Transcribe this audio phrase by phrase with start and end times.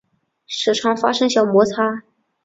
[0.47, 2.01] 时常发生小摩擦